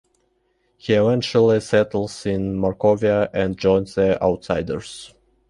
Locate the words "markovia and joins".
2.59-3.93